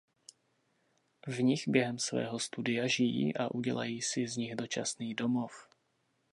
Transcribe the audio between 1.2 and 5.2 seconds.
V nich během svého studia žijí a udělají si z nich dočasný